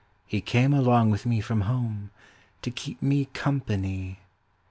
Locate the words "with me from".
1.11-1.61